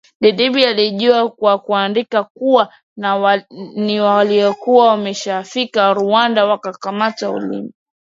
[0.21, 2.73] Debby alijibu kwa kuandika kuwa
[3.75, 7.73] ni walikuwa wameshafika Rwanda wakamkata ulimi